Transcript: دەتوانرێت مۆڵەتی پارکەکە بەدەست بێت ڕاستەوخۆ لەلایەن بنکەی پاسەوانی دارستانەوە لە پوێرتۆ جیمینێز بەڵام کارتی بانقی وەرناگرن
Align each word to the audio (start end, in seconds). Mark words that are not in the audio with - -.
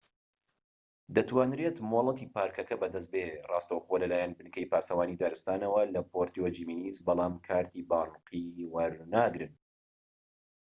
دەتوانرێت 1.15 1.77
مۆڵەتی 1.91 2.31
پارکەکە 2.35 2.75
بەدەست 2.81 3.09
بێت 3.13 3.33
ڕاستەوخۆ 3.51 3.95
لەلایەن 4.03 4.31
بنکەی 4.37 4.69
پاسەوانی 4.71 5.19
دارستانەوە 5.21 5.81
لە 5.95 6.01
پوێرتۆ 6.09 6.45
جیمینێز 6.55 6.97
بەڵام 7.07 7.33
کارتی 7.47 7.85
بانقی 7.91 8.47
وەرناگرن 8.73 9.53